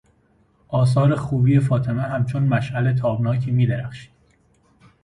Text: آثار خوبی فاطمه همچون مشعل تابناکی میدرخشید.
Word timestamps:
آثار 0.67 1.15
خوبی 1.15 1.59
فاطمه 1.59 2.01
همچون 2.01 2.43
مشعل 2.43 2.93
تابناکی 2.93 3.51
میدرخشید. 3.51 4.11